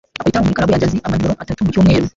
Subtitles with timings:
[0.19, 2.05] akora ibitaramo muri club ya jazz amajoro atatu mu cyumweru